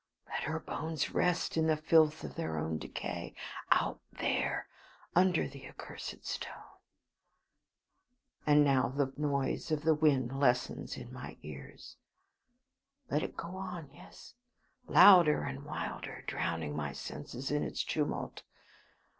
Let 0.27 0.45
her 0.45 0.59
bones 0.59 1.13
rest 1.13 1.57
in 1.57 1.67
the 1.67 1.77
filth 1.77 2.23
of 2.23 2.33
their 2.33 2.57
own 2.57 2.79
decay, 2.79 3.35
out 3.71 3.99
there 4.11 4.67
under 5.15 5.47
the 5.47 5.67
accursed 5.69 6.25
stone. 6.25 6.79
And 8.47 8.63
now 8.63 8.89
the 8.89 9.13
noise 9.15 9.69
of 9.69 9.83
the 9.83 9.93
wind 9.93 10.39
lessens 10.39 10.97
in 10.97 11.13
my 11.13 11.37
ears. 11.43 11.97
Let 13.11 13.21
it 13.21 13.37
go 13.37 13.55
on, 13.57 13.91
yes, 13.93 14.33
louder 14.87 15.43
and 15.43 15.63
wilder, 15.65 16.23
drowning 16.25 16.75
my 16.75 16.93
senses 16.93 17.51
in 17.51 17.61
its 17.61 17.83
tumult. 17.83 18.41